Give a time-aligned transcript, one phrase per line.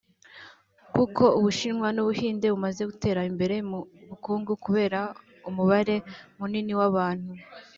[0.95, 4.99] kuko Ubushinwa n’Ubuhinde bimaze gutera imbere mu bukungu kubera
[5.49, 5.95] umubare
[6.37, 7.31] munini w’abantu